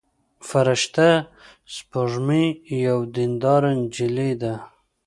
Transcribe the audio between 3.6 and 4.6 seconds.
نجلۍ ده.